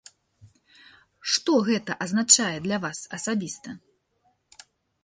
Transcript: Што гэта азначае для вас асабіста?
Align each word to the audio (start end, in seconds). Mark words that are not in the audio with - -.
Што 1.33 1.51
гэта 1.67 1.91
азначае 2.07 2.55
для 2.65 2.77
вас 2.87 2.97
асабіста? 3.21 3.79